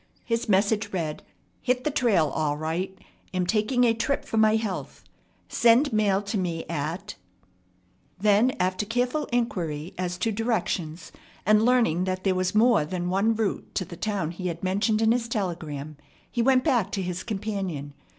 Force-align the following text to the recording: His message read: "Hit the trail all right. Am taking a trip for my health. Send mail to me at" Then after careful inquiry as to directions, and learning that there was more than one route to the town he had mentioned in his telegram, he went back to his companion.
His 0.25 0.49
message 0.49 0.91
read: 0.93 1.21
"Hit 1.61 1.83
the 1.83 1.91
trail 1.91 2.29
all 2.29 2.57
right. 2.57 2.97
Am 3.35 3.45
taking 3.45 3.83
a 3.83 3.93
trip 3.93 4.25
for 4.25 4.37
my 4.37 4.55
health. 4.55 5.03
Send 5.47 5.93
mail 5.93 6.23
to 6.23 6.39
me 6.39 6.65
at" 6.67 7.13
Then 8.27 8.53
after 8.59 8.83
careful 8.83 9.25
inquiry 9.31 9.93
as 9.99 10.17
to 10.17 10.31
directions, 10.31 11.11
and 11.45 11.63
learning 11.63 12.05
that 12.05 12.23
there 12.23 12.33
was 12.33 12.55
more 12.55 12.83
than 12.83 13.11
one 13.11 13.35
route 13.35 13.75
to 13.75 13.85
the 13.85 13.95
town 13.95 14.31
he 14.31 14.47
had 14.47 14.63
mentioned 14.63 15.03
in 15.03 15.11
his 15.11 15.27
telegram, 15.27 15.97
he 16.31 16.41
went 16.41 16.63
back 16.63 16.91
to 16.93 17.01
his 17.03 17.21
companion. 17.21 17.93